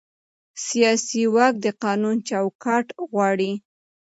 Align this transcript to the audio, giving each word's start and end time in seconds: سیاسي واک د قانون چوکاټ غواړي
سیاسي 0.67 1.23
واک 1.35 1.53
د 1.65 1.67
قانون 1.83 2.15
چوکاټ 2.29 2.85
غواړي 3.11 3.51